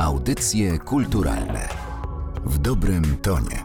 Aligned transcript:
Audycje 0.00 0.78
kulturalne 0.78 1.68
w 2.44 2.58
dobrym 2.58 3.16
tonie. 3.16 3.64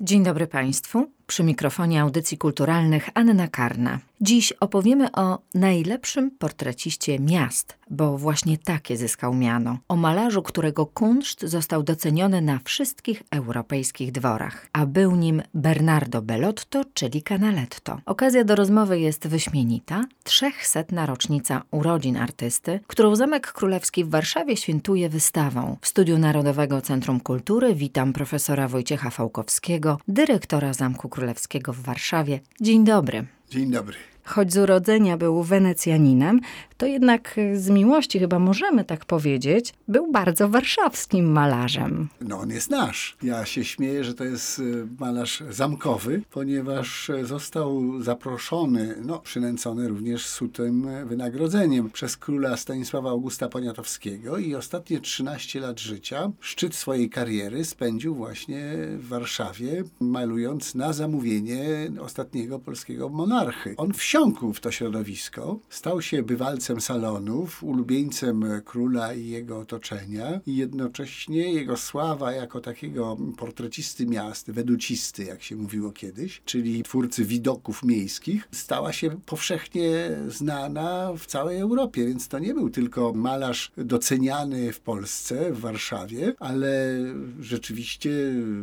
Dzień 0.00 0.22
dobry 0.22 0.46
Państwu. 0.46 1.06
Przy 1.26 1.44
mikrofonie 1.44 2.02
audycji 2.02 2.38
kulturalnych 2.38 3.08
Anna 3.14 3.48
Karna. 3.48 3.98
Dziś 4.20 4.52
opowiemy 4.52 5.12
o 5.12 5.38
najlepszym 5.54 6.30
portreciście 6.30 7.18
miast, 7.18 7.78
bo 7.90 8.18
właśnie 8.18 8.58
takie 8.58 8.96
zyskał 8.96 9.34
miano. 9.34 9.78
O 9.88 9.96
malarzu, 9.96 10.42
którego 10.42 10.86
kunszt 10.86 11.40
został 11.42 11.82
doceniony 11.82 12.40
na 12.42 12.60
wszystkich 12.64 13.22
europejskich 13.30 14.12
dworach, 14.12 14.66
a 14.72 14.86
był 14.86 15.16
nim 15.16 15.42
Bernardo 15.54 16.22
Bellotto, 16.22 16.84
czyli 16.94 17.22
Canaletto. 17.22 18.00
Okazja 18.06 18.44
do 18.44 18.54
rozmowy 18.54 19.00
jest 19.00 19.28
wyśmienita. 19.28 20.04
Trzechsetna 20.24 21.06
rocznica 21.06 21.62
urodzin 21.70 22.16
artysty, 22.16 22.80
którą 22.86 23.16
Zamek 23.16 23.52
Królewski 23.52 24.04
w 24.04 24.10
Warszawie 24.10 24.56
świętuje 24.56 25.08
wystawą. 25.08 25.76
W 25.80 25.88
Studiu 25.88 26.18
Narodowego 26.18 26.80
Centrum 26.80 27.20
Kultury 27.20 27.74
witam 27.74 28.12
profesora 28.12 28.68
Wojciecha 28.68 29.10
Fałkowskiego, 29.10 29.98
dyrektora 30.08 30.72
Zamku 30.72 31.08
Królewskiego 31.14 31.72
w 31.72 31.80
Warszawie. 31.80 32.40
Dzień 32.60 32.84
dobry. 32.84 33.26
Dzień 33.50 33.70
dobry. 33.70 33.96
Choć 34.24 34.52
z 34.52 34.56
urodzenia 34.56 35.16
był 35.16 35.42
Wenecjaninem, 35.42 36.40
to 36.76 36.86
jednak 36.86 37.40
z 37.54 37.70
miłości, 37.70 38.18
chyba 38.18 38.38
możemy 38.38 38.84
tak 38.84 39.04
powiedzieć, 39.04 39.74
był 39.88 40.12
bardzo 40.12 40.48
warszawskim 40.48 41.32
malarzem. 41.32 42.08
No 42.20 42.38
on 42.38 42.50
jest 42.50 42.70
nasz. 42.70 43.16
Ja 43.22 43.44
się 43.44 43.64
śmieję, 43.64 44.04
że 44.04 44.14
to 44.14 44.24
jest 44.24 44.58
y, 44.58 44.86
malarz 45.00 45.42
zamkowy, 45.50 46.22
ponieważ 46.30 47.10
został 47.22 48.02
zaproszony, 48.02 48.94
no 49.04 49.18
przynęcony 49.18 49.88
również 49.88 50.26
sutym 50.26 50.88
wynagrodzeniem 51.06 51.90
przez 51.90 52.16
króla 52.16 52.56
Stanisława 52.56 53.10
Augusta 53.10 53.48
Poniatowskiego 53.48 54.38
i 54.38 54.54
ostatnie 54.54 55.00
13 55.00 55.60
lat 55.60 55.80
życia, 55.80 56.30
szczyt 56.40 56.74
swojej 56.74 57.10
kariery 57.10 57.64
spędził 57.64 58.14
właśnie 58.14 58.72
w 58.98 59.08
Warszawie, 59.08 59.84
malując 60.00 60.74
na 60.74 60.92
zamówienie 60.92 61.64
ostatniego 62.00 62.58
polskiego 62.58 63.08
monarchy. 63.08 63.74
On 63.76 63.92
wsiąkł 63.92 64.52
w 64.52 64.60
to 64.60 64.70
środowisko, 64.70 65.58
stał 65.68 66.02
się 66.02 66.22
bywalcem 66.22 66.63
salonów, 66.80 67.64
ulubieńcem 67.64 68.44
króla 68.64 69.14
i 69.14 69.28
jego 69.28 69.58
otoczenia 69.58 70.40
i 70.46 70.56
jednocześnie 70.56 71.52
jego 71.52 71.76
sława 71.76 72.32
jako 72.32 72.60
takiego 72.60 73.16
portrecisty 73.36 74.06
miast, 74.06 74.50
weducisty, 74.50 75.24
jak 75.24 75.42
się 75.42 75.56
mówiło 75.56 75.92
kiedyś, 75.92 76.42
czyli 76.44 76.82
twórcy 76.82 77.24
widoków 77.24 77.82
miejskich, 77.82 78.48
stała 78.52 78.92
się 78.92 79.10
powszechnie 79.26 80.10
znana 80.28 81.12
w 81.18 81.26
całej 81.26 81.58
Europie, 81.58 82.06
więc 82.06 82.28
to 82.28 82.38
nie 82.38 82.54
był 82.54 82.70
tylko 82.70 83.12
malarz 83.12 83.72
doceniany 83.76 84.72
w 84.72 84.80
Polsce, 84.80 85.52
w 85.52 85.60
Warszawie, 85.60 86.34
ale 86.38 86.98
rzeczywiście 87.40 88.10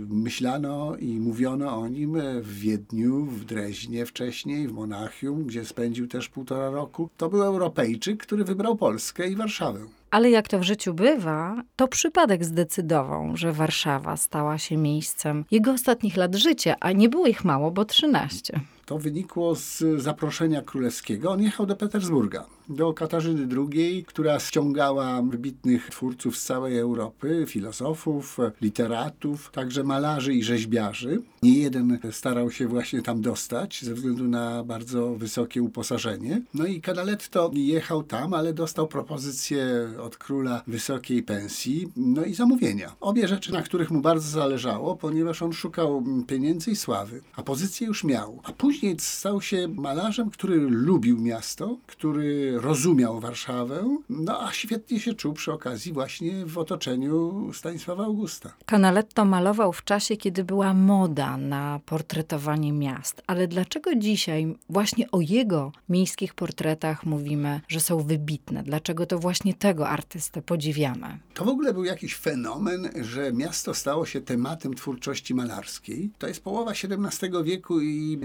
myślano 0.09 0.95
i 0.95 1.19
mówiono 1.19 1.77
o 1.77 1.87
nim 1.87 2.17
w 2.41 2.59
Wiedniu, 2.59 3.25
w 3.25 3.45
Dreźnie 3.45 4.05
wcześniej, 4.05 4.67
w 4.67 4.73
Monachium, 4.73 5.43
gdzie 5.43 5.65
spędził 5.65 6.07
też 6.07 6.29
półtora 6.29 6.69
roku. 6.69 7.09
To 7.17 7.29
był 7.29 7.43
Europejczyk, 7.91 8.23
który 8.23 8.43
wybrał 8.43 8.75
Polskę 8.75 9.27
i 9.27 9.35
Warszawę. 9.35 9.79
Ale 10.11 10.29
jak 10.29 10.47
to 10.47 10.59
w 10.59 10.63
życiu 10.63 10.93
bywa, 10.93 11.63
to 11.75 11.87
przypadek 11.87 12.45
zdecydował, 12.45 13.37
że 13.37 13.51
Warszawa 13.51 14.17
stała 14.17 14.57
się 14.57 14.77
miejscem 14.77 15.45
jego 15.51 15.71
ostatnich 15.71 16.17
lat 16.17 16.35
życia, 16.35 16.75
a 16.79 16.91
nie 16.91 17.09
było 17.09 17.27
ich 17.27 17.45
mało, 17.45 17.71
bo 17.71 17.85
13. 17.85 18.59
To 18.91 18.99
wynikło 18.99 19.55
z 19.55 19.83
zaproszenia 19.97 20.61
królewskiego. 20.61 21.31
On 21.31 21.41
jechał 21.41 21.65
do 21.65 21.75
Petersburga, 21.75 22.45
do 22.69 22.93
Katarzyny 22.93 23.47
II, 23.57 24.05
która 24.07 24.39
ściągała 24.39 25.21
wybitnych 25.21 25.89
twórców 25.89 26.37
z 26.37 26.45
całej 26.45 26.77
Europy, 26.77 27.45
filozofów, 27.47 28.37
literatów, 28.61 29.51
także 29.51 29.83
malarzy 29.83 30.33
i 30.33 30.43
rzeźbiarzy. 30.43 31.21
Nie 31.43 31.59
jeden 31.59 31.99
starał 32.11 32.51
się 32.51 32.67
właśnie 32.67 33.01
tam 33.01 33.21
dostać 33.21 33.81
ze 33.83 33.93
względu 33.93 34.27
na 34.27 34.63
bardzo 34.63 35.15
wysokie 35.15 35.63
uposażenie. 35.63 36.41
No 36.53 36.65
i 36.65 36.81
Canaletto 36.81 37.51
jechał 37.53 38.03
tam, 38.03 38.33
ale 38.33 38.53
dostał 38.53 38.87
propozycję 38.87 39.89
od 40.01 40.17
króla 40.17 40.63
wysokiej 40.67 41.23
pensji, 41.23 41.91
no 41.95 42.25
i 42.25 42.33
zamówienia. 42.33 42.95
Obie 43.01 43.27
rzeczy, 43.27 43.53
na 43.53 43.61
których 43.61 43.91
mu 43.91 44.01
bardzo 44.01 44.29
zależało, 44.29 44.95
ponieważ 44.95 45.41
on 45.41 45.53
szukał 45.53 46.03
pieniędzy 46.27 46.71
i 46.71 46.75
sławy, 46.75 47.21
a 47.35 47.43
pozycję 47.43 47.87
już 47.87 48.03
miał. 48.03 48.39
A 48.43 48.51
później 48.51 48.80
później 48.81 48.99
stał 48.99 49.41
się 49.41 49.67
malarzem, 49.67 50.29
który 50.29 50.55
lubił 50.69 51.19
miasto, 51.19 51.77
który 51.87 52.59
rozumiał 52.59 53.19
Warszawę, 53.19 53.97
no 54.09 54.43
a 54.43 54.51
świetnie 54.51 54.99
się 54.99 55.13
czuł 55.13 55.33
przy 55.33 55.51
okazji 55.51 55.93
właśnie 55.93 56.45
w 56.45 56.57
otoczeniu 56.57 57.49
Stanisława 57.53 58.05
Augusta. 58.05 58.53
Canaletto 58.65 59.25
malował 59.25 59.73
w 59.73 59.83
czasie, 59.83 60.17
kiedy 60.17 60.43
była 60.43 60.73
moda 60.73 61.37
na 61.37 61.79
portretowanie 61.85 62.73
miast. 62.73 63.21
Ale 63.27 63.47
dlaczego 63.47 63.95
dzisiaj 63.95 64.55
właśnie 64.69 65.11
o 65.11 65.21
jego 65.21 65.71
miejskich 65.89 66.33
portretach 66.33 67.05
mówimy, 67.05 67.61
że 67.67 67.79
są 67.79 68.03
wybitne? 68.03 68.63
Dlaczego 68.63 69.05
to 69.05 69.19
właśnie 69.19 69.53
tego 69.53 69.89
artystę 69.89 70.41
podziwiamy? 70.41 71.19
To 71.33 71.45
w 71.45 71.49
ogóle 71.49 71.73
był 71.73 71.83
jakiś 71.83 72.15
fenomen, 72.15 72.89
że 73.01 73.33
miasto 73.33 73.73
stało 73.73 74.05
się 74.05 74.21
tematem 74.21 74.73
twórczości 74.73 75.35
malarskiej. 75.35 76.11
To 76.17 76.27
jest 76.27 76.43
połowa 76.43 76.71
XVII 76.71 77.43
wieku 77.43 77.81
i 77.81 78.17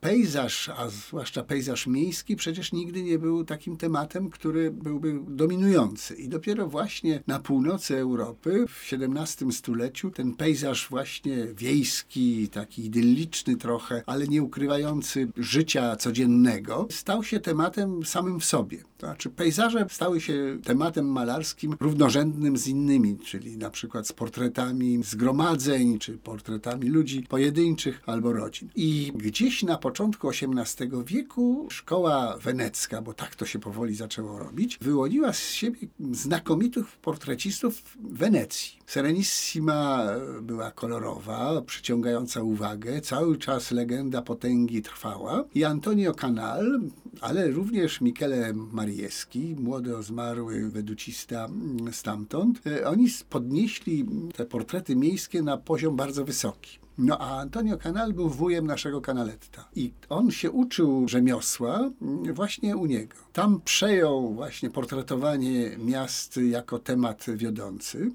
Pejzaż, 0.00 0.68
a 0.68 0.88
zwłaszcza 0.88 1.42
pejzaż 1.42 1.86
miejski, 1.86 2.36
przecież 2.36 2.72
nigdy 2.72 3.02
nie 3.02 3.18
był 3.18 3.44
takim 3.44 3.76
tematem, 3.76 4.30
który 4.30 4.70
byłby 4.70 5.20
dominujący. 5.28 6.14
I 6.14 6.28
dopiero 6.28 6.66
właśnie 6.66 7.22
na 7.26 7.38
północy 7.38 7.96
Europy 7.96 8.64
w 8.68 8.92
XVII 8.92 9.52
stuleciu 9.52 10.10
ten 10.10 10.34
pejzaż 10.34 10.88
właśnie 10.90 11.46
wiejski, 11.54 12.48
taki 12.48 12.84
idylliczny 12.84 13.56
trochę, 13.56 14.02
ale 14.06 14.26
nie 14.26 14.42
ukrywający 14.42 15.28
życia 15.36 15.96
codziennego, 15.96 16.86
stał 16.90 17.24
się 17.24 17.40
tematem 17.40 18.04
samym 18.04 18.40
w 18.40 18.44
sobie. 18.44 18.78
To 18.98 19.06
znaczy 19.06 19.30
pejzaże 19.30 19.86
stały 19.90 20.20
się 20.20 20.58
tematem 20.64 21.06
malarskim 21.06 21.76
równorzędnym 21.80 22.56
z 22.56 22.68
innymi, 22.68 23.18
czyli 23.18 23.56
na 23.56 23.70
przykład 23.70 24.08
z 24.08 24.12
portretami 24.12 25.02
zgromadzeń, 25.02 25.98
czy 25.98 26.18
portretami 26.18 26.88
ludzi 26.88 27.22
pojedynczych 27.28 28.02
albo 28.06 28.32
rodzin. 28.32 28.68
I 28.76 29.12
gdzieś 29.30 29.62
na 29.62 29.78
początku 29.78 30.28
XVIII 30.28 30.90
wieku 31.06 31.68
szkoła 31.70 32.38
wenecka, 32.38 33.02
bo 33.02 33.14
tak 33.14 33.34
to 33.34 33.46
się 33.46 33.58
powoli 33.58 33.94
zaczęło 33.94 34.38
robić, 34.38 34.78
wyłoniła 34.80 35.32
z 35.32 35.50
siebie 35.50 35.88
znakomitych 36.12 36.86
portrecistów 36.86 37.82
Wenecji. 38.00 38.78
Serenissima 38.86 40.06
była 40.42 40.70
kolorowa, 40.70 41.62
przyciągająca 41.62 42.42
uwagę, 42.42 43.00
cały 43.00 43.38
czas 43.38 43.70
legenda 43.70 44.22
potęgi 44.22 44.82
trwała 44.82 45.44
i 45.54 45.64
Antonio 45.64 46.14
Canal, 46.14 46.80
ale 47.20 47.50
również 47.50 48.00
Michele 48.00 48.52
Marieschi, 48.52 49.56
młody 49.58 50.02
zmarły 50.02 50.70
weducista 50.70 51.48
stamtąd, 51.92 52.66
e, 52.66 52.88
oni 52.88 53.06
podnieśli 53.30 54.06
te 54.36 54.46
portrety 54.46 54.96
miejskie 54.96 55.42
na 55.42 55.56
poziom 55.56 55.96
bardzo 55.96 56.24
wysoki. 56.24 56.78
No 56.98 57.18
a 57.18 57.40
Antonio 57.40 57.78
Canal 57.78 58.12
był 58.12 58.28
wujem 58.28 58.66
naszego 58.66 59.00
Canaletta 59.00 59.68
i 59.76 59.92
on 60.08 60.30
się 60.30 60.50
uczył 60.50 61.08
rzemiosła 61.08 61.90
właśnie 62.32 62.76
u 62.76 62.86
niego. 62.86 63.16
Tam 63.32 63.60
przejął 63.64 64.34
właśnie 64.34 64.70
portretowanie 64.70 65.76
miast 65.78 66.36
jako 66.36 66.78
temat 66.78 67.26
wiodący 67.36 68.10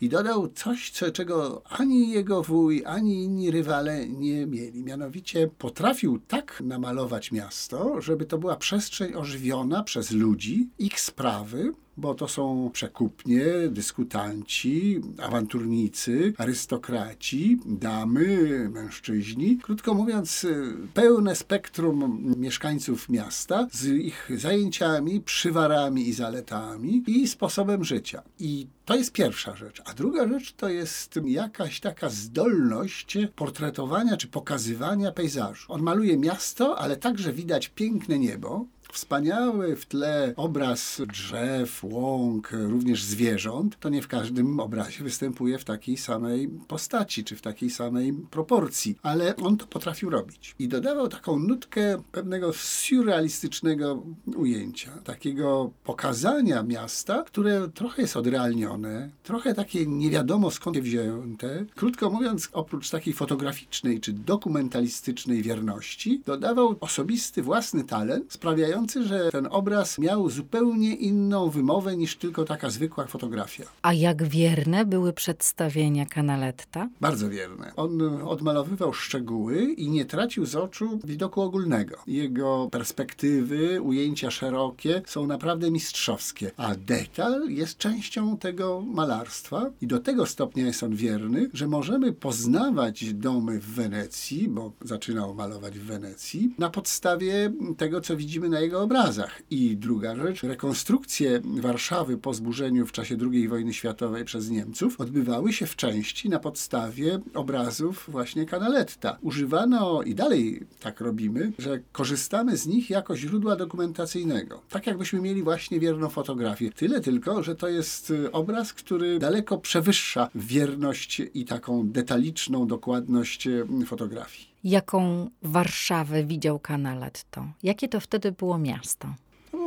i 0.00 0.08
dodał 0.08 0.48
coś, 0.48 0.90
co, 0.90 1.10
czego 1.10 1.62
ani 1.68 2.10
jego 2.10 2.42
wuj, 2.42 2.82
ani 2.86 3.24
inni 3.24 3.50
rywale 3.50 4.08
nie 4.08 4.46
mieli. 4.46 4.84
Mianowicie 4.84 5.50
potrafił 5.58 6.18
tak 6.18 6.62
namalować 6.64 7.32
miasto, 7.32 8.00
żeby 8.00 8.26
to 8.26 8.38
była 8.38 8.56
przestrzeń 8.56 9.14
ożywiona 9.14 9.82
przez 9.82 10.10
ludzi, 10.10 10.68
ich 10.78 11.00
sprawy, 11.00 11.72
bo 11.96 12.14
to 12.14 12.28
są 12.28 12.70
przekupnie, 12.72 13.44
dyskutanci, 13.68 15.00
awanturnicy, 15.22 16.32
arystokraci, 16.38 17.60
damy, 17.66 18.68
mężczyźni. 18.70 19.58
Krótko 19.58 19.94
mówiąc, 19.94 20.46
pełne 20.94 21.36
spektrum 21.36 22.22
mieszkańców 22.38 23.08
miasta 23.08 23.66
z 23.72 23.86
ich 23.86 24.30
zajęciami, 24.36 25.20
przywarami 25.20 26.08
i 26.08 26.12
zaletami 26.12 27.02
i 27.06 27.28
sposobem 27.28 27.84
życia. 27.84 28.22
I 28.38 28.66
to 28.84 28.96
jest 28.96 29.12
pierwsza 29.12 29.56
rzecz. 29.56 29.82
A 29.84 29.94
druga 29.94 30.28
rzecz 30.28 30.52
to 30.52 30.68
jest 30.68 31.20
jakaś 31.24 31.80
taka 31.80 32.08
zdolność 32.08 33.18
portretowania 33.36 34.16
czy 34.16 34.28
pokazywania 34.28 35.12
pejzażu. 35.12 35.72
On 35.72 35.82
maluje 35.82 36.16
miasto, 36.18 36.78
ale 36.78 36.96
także 36.96 37.32
widać 37.32 37.68
piękne 37.68 38.18
niebo, 38.18 38.66
wspaniały 38.92 39.76
w 39.76 39.86
tle 39.86 40.32
obraz 40.36 41.02
drzew, 41.08 41.84
łąk, 41.84 42.50
również 42.52 43.04
zwierząt, 43.04 43.80
to 43.80 43.88
nie 43.88 44.02
w 44.02 44.08
każdym 44.08 44.60
obrazie 44.60 45.04
występuje 45.04 45.58
w 45.58 45.64
takiej 45.64 45.96
samej 45.96 46.48
postaci, 46.68 47.24
czy 47.24 47.36
w 47.36 47.42
takiej 47.42 47.70
samej 47.70 48.12
proporcji, 48.30 48.98
ale 49.02 49.36
on 49.36 49.56
to 49.56 49.66
potrafił 49.66 50.10
robić. 50.10 50.54
I 50.58 50.68
dodawał 50.68 51.08
taką 51.08 51.38
nutkę 51.38 52.02
pewnego 52.12 52.52
surrealistycznego 52.52 54.02
ujęcia, 54.36 54.90
takiego 55.04 55.70
pokazania 55.84 56.62
miasta, 56.62 57.22
które 57.22 57.68
trochę 57.74 58.02
jest 58.02 58.16
odrealnione, 58.16 59.10
trochę 59.22 59.54
takie 59.54 59.86
nie 59.86 60.10
wiadomo 60.10 60.50
skąd 60.50 60.78
wzięte. 60.78 61.64
Krótko 61.74 62.10
mówiąc, 62.10 62.48
oprócz 62.52 62.90
takiej 62.90 63.14
fotograficznej 63.14 64.00
czy 64.00 64.12
dokumentalistycznej 64.12 65.42
wierności, 65.42 66.22
dodawał 66.26 66.76
osobisty, 66.80 67.42
własny 67.42 67.84
talent, 67.84 68.32
sprawiający, 68.32 68.81
że 68.90 69.30
ten 69.30 69.48
obraz 69.50 69.98
miał 69.98 70.30
zupełnie 70.30 70.94
inną 70.94 71.50
wymowę 71.50 71.96
niż 71.96 72.16
tylko 72.16 72.44
taka 72.44 72.70
zwykła 72.70 73.06
fotografia. 73.06 73.64
A 73.82 73.92
jak 73.92 74.22
wierne 74.24 74.84
były 74.84 75.12
przedstawienia 75.12 76.06
Canaletta? 76.06 76.88
Bardzo 77.00 77.30
wierne. 77.30 77.72
On 77.76 78.22
odmalowywał 78.22 78.92
szczegóły 78.92 79.62
i 79.62 79.90
nie 79.90 80.04
tracił 80.04 80.46
z 80.46 80.56
oczu 80.56 81.00
widoku 81.04 81.40
ogólnego. 81.40 81.96
Jego 82.06 82.68
perspektywy, 82.72 83.82
ujęcia 83.82 84.30
szerokie 84.30 85.02
są 85.06 85.26
naprawdę 85.26 85.70
mistrzowskie, 85.70 86.50
a 86.56 86.74
detal 86.74 87.48
jest 87.48 87.78
częścią 87.78 88.36
tego 88.38 88.80
malarstwa 88.80 89.70
i 89.80 89.86
do 89.86 89.98
tego 89.98 90.26
stopnia 90.26 90.66
jest 90.66 90.82
on 90.82 90.96
wierny, 90.96 91.50
że 91.52 91.68
możemy 91.68 92.12
poznawać 92.12 93.14
domy 93.14 93.60
w 93.60 93.66
Wenecji, 93.66 94.48
bo 94.48 94.72
zaczynał 94.80 95.34
malować 95.34 95.78
w 95.78 95.84
Wenecji, 95.84 96.54
na 96.58 96.70
podstawie 96.70 97.52
tego, 97.76 98.00
co 98.00 98.16
widzimy 98.16 98.48
na 98.48 98.60
jego 98.60 98.71
obrazach. 98.78 99.42
I 99.50 99.76
druga 99.76 100.16
rzecz, 100.16 100.42
rekonstrukcje 100.42 101.40
Warszawy 101.44 102.18
po 102.18 102.34
zburzeniu 102.34 102.86
w 102.86 102.92
czasie 102.92 103.16
II 103.32 103.48
wojny 103.48 103.72
światowej 103.72 104.24
przez 104.24 104.50
Niemców 104.50 105.00
odbywały 105.00 105.52
się 105.52 105.66
w 105.66 105.76
części 105.76 106.28
na 106.28 106.38
podstawie 106.38 107.20
obrazów 107.34 108.04
właśnie 108.08 108.46
Canaletta. 108.46 109.18
Używano 109.20 110.02
i 110.02 110.14
dalej 110.14 110.66
tak 110.80 111.00
robimy, 111.00 111.52
że 111.58 111.80
korzystamy 111.92 112.56
z 112.56 112.66
nich 112.66 112.90
jako 112.90 113.16
źródła 113.16 113.56
dokumentacyjnego. 113.56 114.62
Tak 114.68 114.86
jakbyśmy 114.86 115.20
mieli 115.20 115.42
właśnie 115.42 115.80
wierną 115.80 116.08
fotografię. 116.08 116.70
Tyle 116.70 117.00
tylko, 117.00 117.42
że 117.42 117.56
to 117.56 117.68
jest 117.68 118.10
y, 118.10 118.32
obraz, 118.32 118.72
który 118.72 119.18
daleko 119.18 119.58
przewyższa 119.58 120.28
wierność 120.34 121.22
i 121.34 121.44
taką 121.44 121.88
detaliczną 121.88 122.66
dokładność 122.66 123.46
y, 123.46 123.66
fotografii. 123.86 124.51
Jaką 124.64 125.30
Warszawę 125.42 126.24
widział 126.24 126.58
Canaletto? 126.58 127.46
Jakie 127.62 127.88
to 127.88 128.00
wtedy 128.00 128.32
było 128.32 128.58
miasto? 128.58 129.08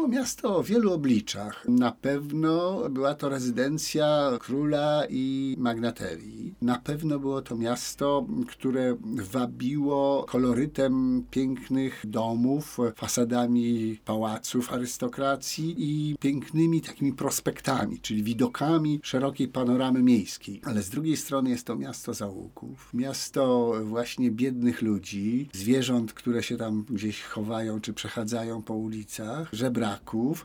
Miasto 0.08 0.58
o 0.58 0.64
wielu 0.64 0.94
obliczach. 0.94 1.66
Na 1.68 1.92
pewno 1.92 2.82
była 2.90 3.16
to 3.16 3.30
rezydencja 3.30 4.32
króla 4.40 5.04
i 5.10 5.56
magnaterii. 5.60 6.54
Na 6.62 6.80
pewno 6.80 7.20
było 7.20 7.42
to 7.42 7.56
miasto, 7.56 8.28
które 8.48 8.98
wabiło 9.32 10.26
kolorytem 10.30 11.24
pięknych 11.32 12.04
domów, 12.08 12.78
fasadami 12.96 13.98
pałaców 14.06 14.74
arystokracji 14.74 15.76
i 15.78 16.16
pięknymi 16.20 16.82
takimi 16.82 17.14
prospektami, 17.14 18.00
czyli 18.00 18.24
widokami 18.24 19.00
szerokiej 19.04 19.48
panoramy 19.48 20.04
miejskiej. 20.04 20.62
Ale 20.64 20.82
z 20.82 20.90
drugiej 20.90 21.18
strony 21.18 21.50
jest 21.50 21.68
to 21.68 21.76
miasto 21.76 22.14
zaułków, 22.14 22.90
miasto 22.94 23.74
właśnie 23.84 24.32
biednych 24.32 24.82
ludzi, 24.82 25.50
zwierząt, 25.54 26.14
które 26.14 26.44
się 26.44 26.58
tam 26.58 26.86
gdzieś 26.90 27.24
chowają 27.24 27.82
czy 27.82 27.94
przechadzają 27.94 28.62
po 28.62 28.74
ulicach, 28.74 29.50
żebraków, 29.54 29.95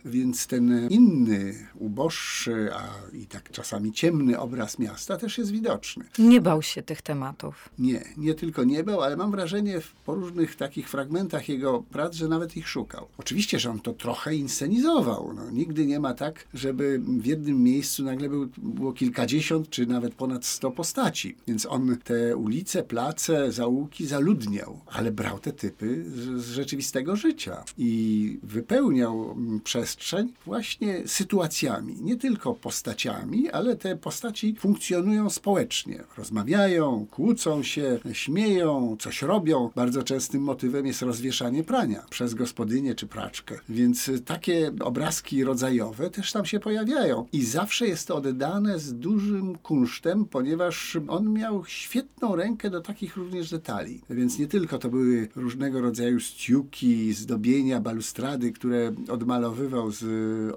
więc 0.05 0.47
ten 0.47 0.89
inny, 0.89 1.55
uboższy, 1.75 2.71
a 2.75 3.17
i 3.17 3.27
tak 3.27 3.51
czasami 3.51 3.93
ciemny 3.93 4.39
obraz 4.39 4.79
miasta 4.79 5.17
też 5.17 5.39
jest 5.39 5.51
widoczny. 5.51 6.05
Nie 6.19 6.41
bał 6.41 6.63
się 6.63 6.83
tych 6.83 7.03
tematów. 7.03 7.69
Nie, 7.79 8.05
nie 8.17 8.35
tylko 8.35 8.65
nie 8.65 8.85
bał, 8.85 9.01
ale 9.01 9.17
mam 9.17 9.31
wrażenie 9.31 9.81
po 10.07 10.15
różnych 10.15 10.57
takich 10.57 10.89
fragmentach 10.89 11.49
jego 11.49 11.83
prac, 11.91 12.15
że 12.15 12.29
nawet 12.29 12.57
ich 12.57 12.69
szukał. 12.69 13.07
Oczywiście, 13.19 13.59
że 13.59 13.71
on 13.71 13.81
to 13.81 13.93
trochę 13.93 14.35
inscenizował. 14.35 15.33
No, 15.35 15.51
nigdy 15.51 15.87
nie 15.87 16.01
ma 16.01 16.15
tak, 16.15 16.47
żeby 16.55 16.99
w 16.99 17.27
jednym 17.27 17.63
miejscu 17.63 18.05
nagle 18.05 18.29
był, 18.29 18.49
było 18.59 18.93
kilkadziesiąt, 18.93 19.71
czy 19.71 19.87
nawet 19.87 20.15
ponad 20.15 20.45
sto 20.45 20.71
postaci. 20.71 21.37
Więc 21.47 21.67
on 21.67 21.97
te 22.05 22.37
ulice, 22.37 22.83
place, 22.83 23.53
zaułki 23.53 24.07
zaludniał, 24.07 24.81
ale 24.87 25.13
brał 25.13 25.39
te 25.39 25.53
typy 25.53 26.05
z, 26.05 26.43
z 26.43 26.51
rzeczywistego 26.51 27.17
życia 27.17 27.65
i 27.79 28.39
wypełniał 28.43 29.37
przestrzeń 29.65 30.33
właśnie 30.47 31.09
sytuacjami, 31.09 31.97
nie 32.01 32.17
tylko 32.17 32.55
postaciami, 32.55 33.51
ale 33.51 33.77
te 33.77 33.97
postaci 33.97 34.55
funkcjonują 34.59 35.31
społecznie. 35.31 36.05
Rozmawiają, 36.19 37.07
kłócą 37.11 37.63
się, 37.63 37.99
śmieją, 38.13 38.97
coś 39.01 39.23
robią. 39.23 39.71
Bardzo 39.75 40.03
częstym 40.03 40.43
motywem 40.43 40.87
jest 40.87 41.03
rozwieszanie 41.03 41.65
prania 41.65 42.05
przez 42.11 42.35
gospodynię 42.35 42.95
czy 42.95 43.07
praczkę. 43.07 43.59
Więc 43.69 44.11
takie 44.25 44.73
obrazki 44.81 45.45
rodzajowe 45.45 46.11
też 46.11 46.33
tam 46.33 46.45
się 46.45 46.61
pojawiają. 46.61 47.27
I 47.33 47.45
zawsze 47.45 47.89
jest 47.89 48.09
to 48.09 48.17
oddane 48.17 48.79
z 48.79 48.95
dużym 48.95 49.59
kunsztem, 49.59 50.25
ponieważ 50.25 50.99
on 51.09 51.33
miał 51.33 51.65
świetną 51.65 52.37
rękę 52.37 52.71
do 52.71 52.81
takich 52.81 53.17
również 53.17 53.51
detali. 53.51 54.01
Więc 54.11 54.39
nie 54.39 54.47
tylko 54.47 54.79
to 54.79 54.89
były 54.89 55.29
różnego 55.37 55.81
rodzaju 55.81 56.21
stiuki, 56.21 57.13
zdobienia, 57.13 57.81
balustrady, 57.81 58.53
które 58.53 58.93
odmalowywał 59.31 59.91
z 59.91 60.05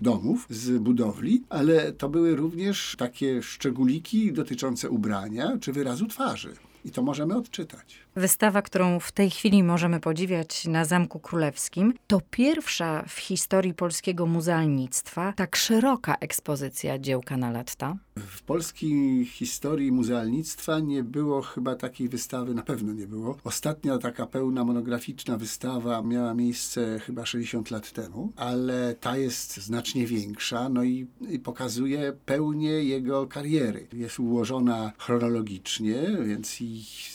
domów, 0.01 0.47
z 0.49 0.77
budowli, 0.77 1.43
ale 1.49 1.91
to 1.91 2.09
były 2.09 2.35
również 2.35 2.95
takie 2.97 3.43
szczególiki 3.43 4.33
dotyczące 4.33 4.89
ubrania 4.89 5.57
czy 5.61 5.73
wyrazu 5.73 6.07
twarzy. 6.07 6.53
I 6.85 6.91
to 6.91 7.01
możemy 7.01 7.35
odczytać. 7.35 8.02
Wystawa, 8.15 8.61
którą 8.61 8.99
w 8.99 9.11
tej 9.11 9.29
chwili 9.29 9.63
możemy 9.63 9.99
podziwiać 9.99 10.67
na 10.67 10.85
Zamku 10.85 11.19
Królewskim, 11.19 11.93
to 12.07 12.21
pierwsza 12.29 13.03
w 13.07 13.19
historii 13.19 13.73
polskiego 13.73 14.25
muzealnictwa 14.25 15.33
tak 15.35 15.55
szeroka 15.55 16.15
ekspozycja 16.15 16.99
dzieł 16.99 17.21
Canaletta. 17.21 17.97
W 18.17 18.41
polskiej 18.41 19.25
historii 19.25 19.91
muzealnictwa 19.91 20.79
nie 20.79 21.03
było 21.03 21.41
chyba 21.41 21.75
takiej 21.75 22.09
wystawy, 22.09 22.53
na 22.53 22.63
pewno 22.63 22.93
nie 22.93 23.07
było. 23.07 23.37
Ostatnia 23.43 23.97
taka 23.97 24.25
pełna 24.25 24.63
monograficzna 24.63 25.37
wystawa 25.37 26.01
miała 26.01 26.33
miejsce 26.33 26.99
chyba 26.99 27.25
60 27.25 27.71
lat 27.71 27.91
temu, 27.91 28.33
ale 28.35 28.95
ta 28.95 29.17
jest 29.17 29.57
znacznie 29.57 30.07
większa, 30.07 30.69
no 30.69 30.83
i, 30.83 31.07
i 31.29 31.39
pokazuje 31.39 32.13
pełnię 32.25 32.83
jego 32.83 33.27
kariery. 33.27 33.87
Jest 33.93 34.19
ułożona 34.19 34.91
chronologicznie, 34.97 35.95
więc 36.25 36.57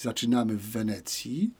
zaczynamy 0.00 0.56
w 0.56 0.70
Wenecji, 0.70 0.87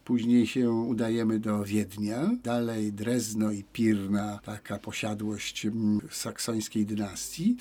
później 0.05 0.47
się 0.47 0.71
udajemy 0.71 1.39
do 1.39 1.65
Wiednia, 1.65 2.31
dalej 2.43 2.93
Drezno 2.93 3.53
i 3.53 3.65
Pirna, 3.73 4.41
taka 4.45 4.79
posiadłość 4.79 5.67
mm, 5.67 6.01
saksońskiej 6.11 6.87
dynastii. 6.87 7.57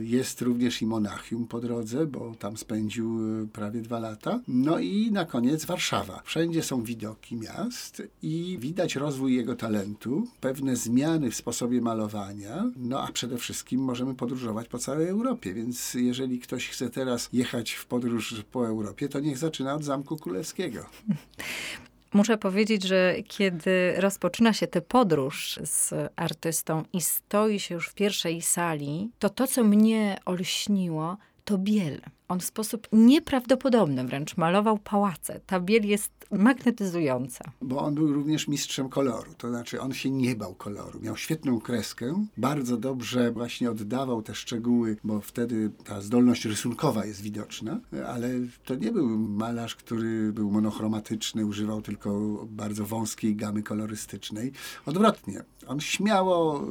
Jest 0.00 0.42
również 0.42 0.82
i 0.82 0.86
Monachium 0.86 1.46
po 1.46 1.60
drodze, 1.60 2.06
bo 2.06 2.34
tam 2.34 2.56
spędził 2.56 3.18
e, 3.42 3.46
prawie 3.46 3.80
dwa 3.80 3.98
lata. 3.98 4.40
No 4.48 4.78
i 4.78 5.10
na 5.12 5.24
koniec 5.24 5.64
Warszawa. 5.64 6.22
Wszędzie 6.24 6.62
są 6.62 6.82
widoki 6.82 7.36
miast 7.36 8.02
i 8.22 8.58
widać 8.60 8.96
rozwój 8.96 9.36
jego 9.36 9.56
talentu, 9.56 10.26
pewne 10.40 10.76
zmiany 10.76 11.30
w 11.30 11.36
sposobie 11.36 11.80
malowania, 11.80 12.70
no 12.76 13.02
a 13.02 13.12
przede 13.12 13.38
wszystkim 13.38 13.80
możemy 13.80 14.14
podróżować 14.14 14.68
po 14.68 14.78
całej 14.78 15.08
Europie, 15.08 15.54
więc 15.54 15.94
jeżeli 15.94 16.38
ktoś 16.38 16.68
chce 16.68 16.90
teraz 16.90 17.28
jechać 17.32 17.72
w 17.72 17.86
podróż 17.86 18.42
po 18.52 18.66
Europie, 18.68 19.08
to 19.08 19.20
niech 19.20 19.38
zaczyna 19.38 19.74
od 19.74 19.84
Zamku 19.84 20.16
Królewskiego. 20.16 20.86
Muszę 22.14 22.38
powiedzieć, 22.38 22.82
że 22.82 23.14
kiedy 23.28 23.94
rozpoczyna 23.96 24.52
się 24.52 24.66
tę 24.66 24.80
podróż 24.80 25.58
z 25.64 25.94
artystą 26.16 26.84
i 26.92 27.00
stoi 27.00 27.60
się 27.60 27.74
już 27.74 27.88
w 27.88 27.94
pierwszej 27.94 28.42
sali, 28.42 29.10
to 29.18 29.28
to, 29.28 29.46
co 29.46 29.64
mnie 29.64 30.18
olśniło, 30.24 31.16
to 31.44 31.58
biel. 31.58 32.00
On 32.28 32.40
w 32.40 32.44
sposób 32.44 32.88
nieprawdopodobny 32.92 34.04
wręcz 34.04 34.36
malował 34.36 34.78
pałace. 34.78 35.40
Ta 35.46 35.60
biel 35.60 35.86
jest 35.86 36.12
magnetyzująca. 36.30 37.44
Bo 37.62 37.78
on 37.80 37.94
był 37.94 38.12
również 38.12 38.48
mistrzem 38.48 38.88
koloru, 38.88 39.34
to 39.38 39.48
znaczy 39.48 39.80
on 39.80 39.92
się 39.92 40.10
nie 40.10 40.36
bał 40.36 40.54
koloru. 40.54 41.00
Miał 41.00 41.16
świetną 41.16 41.60
kreskę, 41.60 42.24
bardzo 42.36 42.76
dobrze 42.76 43.32
właśnie 43.32 43.70
oddawał 43.70 44.22
te 44.22 44.34
szczegóły, 44.34 44.96
bo 45.04 45.20
wtedy 45.20 45.70
ta 45.84 46.00
zdolność 46.00 46.44
rysunkowa 46.44 47.06
jest 47.06 47.20
widoczna, 47.20 47.80
ale 48.06 48.30
to 48.64 48.74
nie 48.74 48.92
był 48.92 49.18
malarz, 49.18 49.76
który 49.76 50.32
był 50.32 50.50
monochromatyczny, 50.50 51.46
używał 51.46 51.82
tylko 51.82 52.40
bardzo 52.50 52.84
wąskiej 52.84 53.36
gamy 53.36 53.62
kolorystycznej. 53.62 54.52
Odwrotnie, 54.86 55.44
on 55.66 55.80
śmiało 55.80 56.64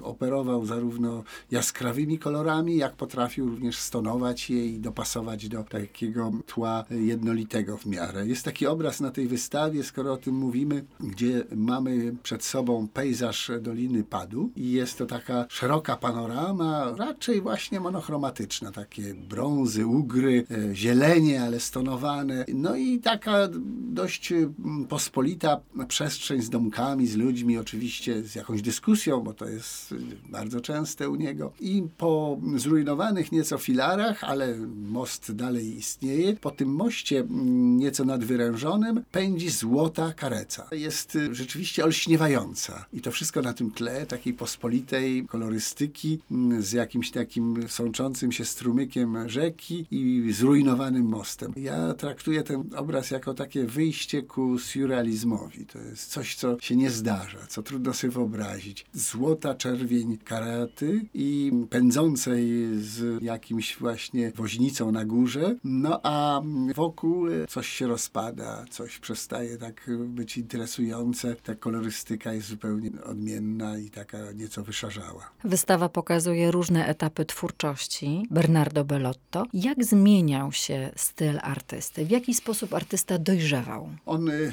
y, 0.00 0.04
operował 0.04 0.66
zarówno 0.66 1.24
jaskrawymi 1.50 2.18
kolorami, 2.18 2.76
jak 2.76 2.96
potrafił 2.96 3.48
również 3.48 3.78
stonować 3.78 4.50
je 4.50 4.66
i 4.66 4.78
dopasować 4.88 5.48
do 5.48 5.64
takiego 5.64 6.32
tła 6.46 6.84
jednolitego 6.90 7.76
w 7.76 7.86
miarę. 7.86 8.26
Jest 8.26 8.44
taki 8.44 8.66
obraz 8.66 9.00
na 9.00 9.10
tej 9.10 9.28
wystawie, 9.28 9.84
skoro 9.84 10.12
o 10.12 10.16
tym 10.16 10.34
mówimy, 10.34 10.84
gdzie 11.00 11.44
mamy 11.56 12.16
przed 12.22 12.44
sobą 12.44 12.88
pejzaż 12.88 13.50
Doliny 13.60 14.04
Padu 14.04 14.50
i 14.56 14.72
jest 14.72 14.98
to 14.98 15.06
taka 15.06 15.46
szeroka 15.48 15.96
panorama, 15.96 16.94
raczej 16.96 17.40
właśnie 17.40 17.80
monochromatyczna, 17.80 18.72
takie 18.72 19.14
brązy, 19.14 19.86
ugry, 19.86 20.44
e, 20.50 20.74
zielenie, 20.74 21.42
ale 21.42 21.60
stonowane. 21.60 22.44
No 22.54 22.76
i 22.76 22.98
taka 22.98 23.48
dość 23.92 24.32
mm, 24.32 24.86
pospolita 24.88 25.60
przestrzeń 25.88 26.42
z 26.42 26.50
domkami, 26.50 27.06
z 27.06 27.16
ludźmi, 27.16 27.58
oczywiście 27.58 28.22
z 28.22 28.34
jakąś 28.34 28.62
dyskusją, 28.62 29.20
bo 29.20 29.34
to 29.34 29.48
jest 29.48 29.94
bardzo 30.28 30.60
częste 30.60 31.08
u 31.08 31.16
niego. 31.16 31.52
I 31.60 31.82
po 31.98 32.38
zrujnowanych 32.56 33.32
nieco 33.32 33.58
filarach, 33.58 34.24
ale 34.24 34.54
most 34.78 35.32
dalej 35.32 35.78
istnieje, 35.78 36.36
po 36.36 36.50
tym 36.50 36.68
moście 36.68 37.20
mm, 37.20 37.76
nieco 37.78 38.04
nadwyrężonym 38.04 39.04
pędzi 39.12 39.50
złota 39.50 40.12
kareca. 40.12 40.66
Jest 40.72 41.16
y, 41.16 41.34
rzeczywiście 41.34 41.84
olśniewająca. 41.84 42.84
I 42.92 43.00
to 43.00 43.10
wszystko 43.10 43.42
na 43.42 43.52
tym 43.52 43.70
tle 43.70 44.06
takiej 44.06 44.34
pospolitej 44.34 45.26
kolorystyki 45.26 46.18
mm, 46.30 46.62
z 46.62 46.72
jakimś 46.72 47.10
takim 47.10 47.68
sączącym 47.68 48.32
się 48.32 48.44
strumykiem 48.44 49.28
rzeki 49.28 49.86
i 49.90 50.32
zrujnowanym 50.32 51.06
mostem. 51.06 51.52
Ja 51.56 51.94
traktuję 51.94 52.42
ten 52.42 52.64
obraz 52.76 53.10
jako 53.10 53.34
takie 53.34 53.64
wyjście 53.64 54.22
ku 54.22 54.58
surrealizmowi. 54.58 55.66
To 55.66 55.78
jest 55.78 56.10
coś, 56.10 56.34
co 56.34 56.56
się 56.60 56.76
nie 56.76 56.90
zdarza, 56.90 57.38
co 57.48 57.62
trudno 57.62 57.94
sobie 57.94 58.10
wyobrazić. 58.10 58.86
Złota 58.92 59.54
czerwień 59.54 60.18
karety 60.18 61.00
i 61.14 61.52
pędzącej 61.70 62.48
z 62.80 63.22
jakimś 63.22 63.76
właśnie 63.76 64.32
woźnicą 64.68 64.92
na 64.92 65.04
górze, 65.04 65.56
no 65.64 66.00
a 66.02 66.42
wokół 66.74 67.26
coś 67.48 67.68
się 67.68 67.86
rozpada, 67.86 68.64
coś 68.70 68.98
przestaje 68.98 69.56
tak 69.56 69.90
być 70.06 70.38
interesujące. 70.38 71.36
Ta 71.36 71.54
kolorystyka 71.54 72.32
jest 72.32 72.48
zupełnie 72.48 72.90
odmienna 73.04 73.78
i 73.78 73.90
taka 73.90 74.18
nieco 74.32 74.62
wyszarzała. 74.62 75.30
Wystawa 75.44 75.88
pokazuje 75.88 76.50
różne 76.50 76.86
etapy 76.86 77.24
twórczości 77.24 78.26
Bernardo 78.30 78.84
Bellotto. 78.84 79.46
Jak 79.52 79.84
zmieniał 79.84 80.52
się 80.52 80.90
styl 80.96 81.38
artysty? 81.42 82.04
W 82.04 82.10
jaki 82.10 82.34
sposób 82.34 82.74
artysta 82.74 83.18
dojrzewał? 83.18 83.88
On 84.06 84.28
y, 84.28 84.52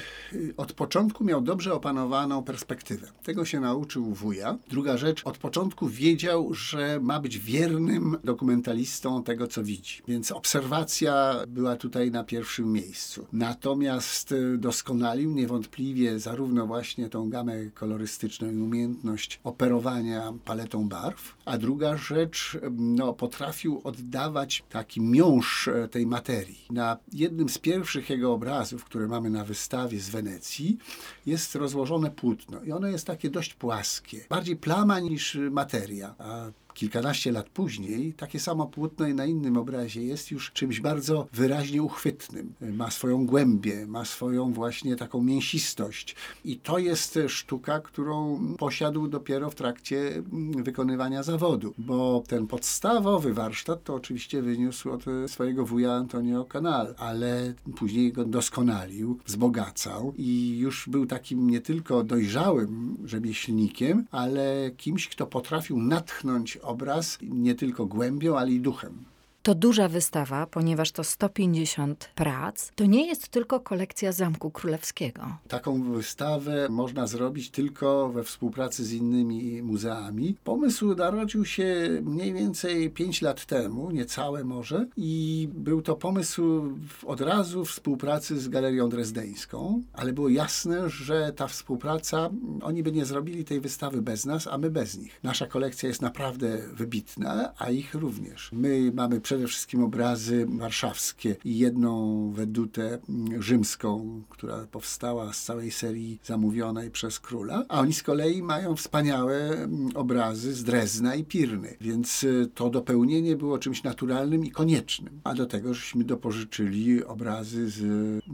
od 0.58 0.74
początku 0.74 1.24
miał 1.24 1.42
dobrze 1.42 1.74
opanowaną 1.74 2.44
perspektywę. 2.44 3.08
Tego 3.24 3.46
się 3.46 3.60
nauczył 3.60 4.14
wuja. 4.14 4.58
Druga 4.70 4.98
rzecz, 4.98 5.22
od 5.26 5.38
początku 5.38 5.88
wiedział, 5.88 6.54
że 6.54 7.00
ma 7.02 7.20
być 7.20 7.40
wiernym 7.40 8.18
dokumentalistą 8.24 9.24
tego, 9.24 9.48
co 9.48 9.64
widzi. 9.64 10.02
Więc 10.08 10.32
obserwacja 10.32 11.36
była 11.48 11.76
tutaj 11.76 12.12
na 12.12 12.24
pierwszym 12.24 12.72
miejscu. 12.72 13.28
Natomiast 13.34 14.32
y, 14.32 14.58
doskonalił 14.58 15.32
niewątpliwie 15.32 16.20
zarówno 16.20 16.68
właśnie 16.68 17.10
tą 17.10 17.30
gamę 17.30 17.66
kolorystyczną 17.74 18.52
i 18.52 18.58
umiejętność 18.58 19.40
operowania 19.44 20.34
paletą 20.46 20.90
barw, 20.90 21.36
a 21.46 21.58
druga 21.58 21.98
rzecz, 21.98 22.58
no, 22.72 23.14
potrafił 23.14 23.82
oddawać 23.84 24.64
taki 24.70 25.02
miąższ 25.02 25.68
e, 25.68 25.88
tej 25.88 26.08
materii. 26.08 26.66
Na 26.70 26.98
jednym 27.14 27.50
z 27.50 27.58
pierwszych 27.58 28.10
jego 28.10 28.34
obrazów, 28.34 28.86
które 28.86 29.08
mamy 29.08 29.30
na 29.30 29.46
wystawie 29.46 30.00
z 30.00 30.10
Wenecji, 30.10 30.78
jest 31.26 31.56
rozłożone 31.56 32.12
płótno 32.12 32.64
i 32.64 32.72
ono 32.72 32.88
jest 32.88 33.08
takie 33.08 33.30
dość 33.30 33.54
płaskie, 33.54 34.26
bardziej 34.30 34.56
plama 34.56 35.00
niż 35.00 35.38
materia. 35.52 36.16
A 36.18 36.52
kilkanaście 36.76 37.32
lat 37.32 37.50
później 37.50 38.14
takie 38.14 38.40
samo 38.40 38.66
płótno 38.68 39.08
i 39.08 39.14
na 39.14 39.26
innym 39.26 39.58
obrazie 39.58 40.04
jest 40.04 40.32
już 40.32 40.52
czymś 40.52 40.80
bardzo 40.80 41.28
wyraźnie 41.34 41.84
uchwytnym. 41.84 42.54
Ma 42.62 42.92
swoją 42.92 43.26
głębię, 43.26 43.88
ma 43.88 44.06
swoją 44.06 44.54
właśnie 44.54 44.96
taką 44.96 45.24
mięsistość. 45.24 46.16
I 46.46 46.58
to 46.58 46.78
jest 46.78 47.20
sztuka, 47.28 47.80
którą 47.80 48.40
posiadł 48.58 49.08
dopiero 49.08 49.50
w 49.50 49.56
trakcie 49.56 50.24
wykonywania 50.64 51.24
zawodu, 51.24 51.74
bo 51.78 52.24
ten 52.28 52.48
podstawowy 52.48 53.34
warsztat 53.34 53.84
to 53.84 53.96
oczywiście 53.96 54.42
wyniósł 54.42 54.92
od 54.92 55.06
swojego 55.28 55.66
wuja 55.66 55.94
Antonio 55.94 56.46
Canal, 56.46 56.96
ale 56.98 57.54
później 57.76 58.12
go 58.14 58.26
doskonalił, 58.26 59.20
wzbogacał 59.26 60.14
i 60.18 60.58
już 60.58 60.90
był 60.90 61.06
takim 61.06 61.50
nie 61.50 61.62
tylko 61.62 62.04
dojrzałym 62.04 62.98
rzemieślnikiem, 63.06 64.06
ale 64.12 64.72
kimś, 64.78 65.08
kto 65.08 65.26
potrafił 65.26 65.78
natchnąć 65.78 66.58
obraz 66.66 67.18
nie 67.22 67.56
tylko 67.56 67.86
głębią, 67.86 68.38
ale 68.38 68.52
i 68.52 68.60
duchem. 68.60 69.06
To 69.46 69.56
duża 69.56 69.88
wystawa, 69.88 70.48
ponieważ 70.48 70.92
to 70.92 71.04
150 71.04 72.10
prac. 72.16 72.72
To 72.76 72.86
nie 72.86 73.08
jest 73.08 73.28
tylko 73.28 73.60
kolekcja 73.60 74.12
Zamku 74.12 74.52
Królewskiego. 74.52 75.38
Taką 75.48 75.84
wystawę 75.94 76.68
można 76.70 77.08
zrobić 77.08 77.50
tylko 77.50 78.10
we 78.10 78.24
współpracy 78.24 78.86
z 78.86 78.94
innymi 78.94 79.62
muzeami. 79.64 80.36
Pomysł 80.44 80.96
narodził 80.96 81.46
się 81.46 81.88
mniej 82.04 82.34
więcej 82.34 82.90
5 82.90 83.22
lat 83.22 83.46
temu, 83.46 83.92
niecałe 83.92 84.44
może, 84.44 84.88
i 84.98 85.50
był 85.54 85.82
to 85.82 85.96
pomysł 85.96 86.74
od 87.06 87.22
razu 87.22 87.66
współpracy 87.66 88.40
z 88.40 88.48
Galerią 88.50 88.90
Drezdeńską, 88.90 89.82
ale 89.94 90.14
było 90.14 90.30
jasne, 90.30 90.90
że 90.90 91.34
ta 91.36 91.48
współpraca, 91.48 92.30
oni 92.62 92.84
by 92.84 92.92
nie 92.92 93.06
zrobili 93.06 93.46
tej 93.46 93.62
wystawy 93.62 94.02
bez 94.02 94.26
nas, 94.26 94.48
a 94.48 94.58
my 94.58 94.72
bez 94.72 94.98
nich. 94.98 95.20
Nasza 95.24 95.48
kolekcja 95.48 95.90
jest 95.90 96.02
naprawdę 96.02 96.58
wybitna, 96.74 97.54
a 97.58 97.70
ich 97.70 97.94
również. 97.94 98.50
My 98.52 98.92
mamy 98.94 99.22
przed 99.22 99.35
przede 99.36 99.48
wszystkim 99.48 99.84
obrazy 99.84 100.46
warszawskie 100.50 101.36
i 101.46 101.58
jedną 101.58 102.32
wedutę 102.32 103.00
rzymską, 103.40 104.22
która 104.30 104.68
powstała 104.72 105.34
z 105.34 105.44
całej 105.44 105.72
serii 105.72 106.20
zamówionej 106.24 106.92
przez 106.92 107.20
króla, 107.20 107.66
a 107.70 107.80
oni 107.80 107.94
z 107.94 108.04
kolei 108.04 108.42
mają 108.42 108.76
wspaniałe 108.76 109.68
obrazy 109.96 110.54
z 110.54 110.64
Drezna 110.64 111.16
i 111.16 111.24
Pirny, 111.24 111.78
więc 111.82 112.24
y, 112.24 112.50
to 112.56 112.70
dopełnienie 112.70 113.36
było 113.36 113.60
czymś 113.60 113.84
naturalnym 113.84 114.46
i 114.46 114.52
koniecznym. 114.52 115.20
A 115.24 115.34
do 115.34 115.46
tego 115.46 115.74
żeśmy 115.74 116.04
dopożyczyli 116.04 117.04
obrazy 117.04 117.70
z 117.70 117.82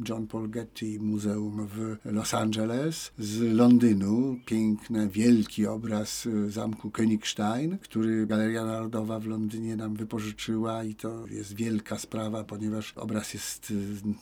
John 0.09 0.27
Paul 0.27 0.49
Getty 0.49 0.99
Muzeum 0.99 1.67
w 1.67 1.97
Los 2.05 2.33
Angeles, 2.33 3.11
z 3.19 3.41
Londynu, 3.55 4.39
piękny, 4.45 5.09
wielki 5.09 5.67
obraz 5.67 6.25
y, 6.25 6.51
zamku 6.51 6.89
Königstein, 6.89 7.77
który 7.77 8.27
Galeria 8.27 8.65
Narodowa 8.65 9.19
w 9.19 9.25
Londynie 9.25 9.75
nam 9.75 9.95
wypożyczyła 9.95 10.83
i 10.91 10.95
to 10.95 11.27
jest 11.27 11.53
wielka 11.53 11.97
sprawa, 11.97 12.43
ponieważ 12.43 12.93
obraz 12.95 13.33
jest 13.33 13.71
y, 13.71 13.75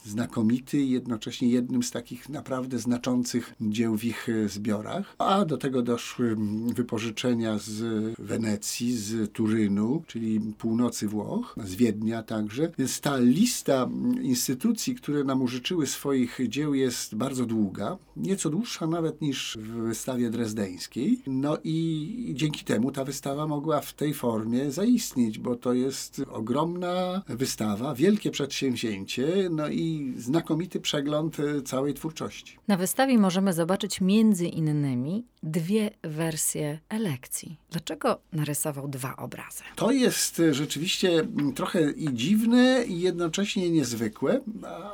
znakomity 0.06 0.78
i 0.82 0.90
jednocześnie 0.90 1.50
jednym 1.50 1.84
z 1.84 1.92
takich 1.92 2.30
naprawdę 2.30 2.80
znaczących 2.80 3.54
dzieł 3.62 3.98
w 3.98 4.04
ich 4.04 4.30
y, 4.30 4.50
zbiorach. 4.50 5.16
A 5.18 5.46
do 5.46 5.58
tego 5.58 5.82
doszły 5.82 6.28
mm, 6.28 6.74
wypożyczenia 6.74 7.58
z 7.58 7.80
Wenecji, 8.20 8.98
z 8.98 9.32
Turynu, 9.32 10.04
czyli 10.08 10.40
północy 10.40 11.08
Włoch, 11.08 11.56
z 11.64 11.76
Wiednia 11.76 12.24
także. 12.24 12.72
Więc 12.78 13.02
ta 13.02 13.18
lista 13.18 13.84
mm, 13.84 14.24
instytucji, 14.24 14.96
które 14.96 15.24
nam 15.24 15.42
użyczyły 15.42 15.88
swoich 15.88 16.40
dzieł 16.48 16.74
jest 16.74 17.16
bardzo 17.16 17.46
długa, 17.46 17.98
nieco 18.18 18.50
dłuższa 18.50 18.88
nawet 18.88 19.22
niż 19.22 19.58
w 19.62 19.72
wystawie 19.72 20.30
drezdeńskiej. 20.30 21.22
No 21.28 21.58
i 21.64 22.34
dzięki 22.36 22.66
temu 22.66 22.92
ta 22.92 23.06
wystawa 23.06 23.48
mogła 23.48 23.82
w 23.82 23.94
tej 23.94 24.14
formie 24.14 24.72
zaistnieć, 24.72 25.40
bo 25.40 25.56
to 25.56 25.74
jest 25.74 26.22
ogromny 26.32 26.59
ogromna 26.60 27.22
wystawa, 27.28 27.96
wielkie 27.96 28.32
przedsięwzięcie, 28.32 29.28
no 29.52 29.70
i 29.70 30.14
znakomity 30.18 30.80
przegląd 30.80 31.38
e, 31.40 31.62
całej 31.62 31.94
twórczości. 31.94 32.58
Na 32.68 32.78
wystawie 32.78 33.18
możemy 33.18 33.54
zobaczyć 33.54 34.02
między 34.02 34.48
innymi 34.48 35.26
dwie 35.44 35.90
wersje 36.04 36.80
elekcji. 36.90 37.58
Dlaczego 37.72 38.20
narysował 38.34 38.88
dwa 38.88 39.16
obrazy? 39.16 39.64
To 39.76 39.92
jest 39.92 40.40
e, 40.40 40.54
rzeczywiście 40.54 41.28
trochę 41.56 41.92
i 41.92 42.14
dziwne, 42.14 42.84
i 42.88 43.00
jednocześnie 43.00 43.70
niezwykłe, 43.70 44.42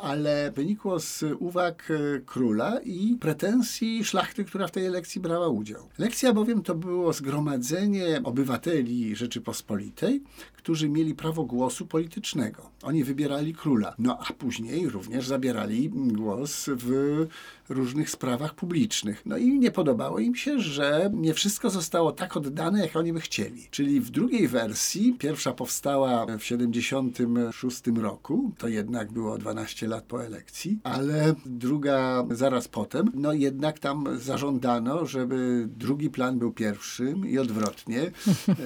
ale 0.02 0.52
wynikło 0.56 1.00
z 1.00 1.24
uwag 1.40 1.92
e, 1.92 2.20
króla 2.20 2.80
i 2.80 3.18
pretensji 3.20 4.04
szlachty, 4.04 4.46
która 4.46 4.68
w 4.68 4.72
tej 4.72 4.86
elekcji 4.86 5.22
brała 5.22 5.48
udział. 5.48 5.90
Lekcja 5.98 6.34
bowiem 6.34 6.62
to 6.62 6.76
było 6.76 7.14
zgromadzenie 7.14 8.22
obywateli 8.24 9.16
Rzeczypospolitej, 9.16 10.22
którzy 10.66 10.90
mieli 10.90 11.16
prawo 11.16 11.44
głosu 11.56 11.86
politycznego. 11.86 12.70
Oni 12.84 13.04
wybierali 13.04 13.54
króla, 13.54 13.96
no 13.98 14.20
a 14.20 14.34
później 14.34 14.90
również 14.90 15.28
zabierali 15.28 15.90
głos 15.90 16.70
w 16.78 17.28
różnych 17.70 18.10
sprawach 18.10 18.56
publicznych. 18.56 19.22
No 19.26 19.38
i 19.38 19.60
nie 19.60 19.72
podobało 19.72 20.20
im 20.20 20.36
się, 20.36 20.60
że 20.60 21.12
nie 21.14 21.34
wszystko 21.34 21.70
zostało 21.70 22.12
tak 22.12 22.38
oddane, 22.38 22.80
jak 22.80 22.96
oni 22.96 23.14
by 23.14 23.22
chcieli. 23.22 23.68
Czyli 23.72 24.02
w 24.02 24.10
drugiej 24.10 24.48
wersji, 24.48 25.16
pierwsza 25.20 25.54
powstała 25.54 26.26
w 26.40 26.44
76 26.44 27.82
roku, 28.02 28.52
to 28.58 28.68
jednak 28.68 29.12
było 29.12 29.38
12 29.38 29.88
lat 29.88 30.04
po 30.04 30.26
elekcji, 30.26 30.80
ale 30.84 31.34
druga 31.46 32.26
zaraz 32.32 32.68
potem, 32.68 33.12
no 33.14 33.34
jednak 33.34 33.80
tam 33.80 34.20
zażądano, 34.20 35.06
żeby 35.06 35.68
drugi 35.78 36.10
plan 36.10 36.40
był 36.40 36.52
pierwszym 36.52 37.30
i 37.30 37.38
odwrotnie. 37.38 38.12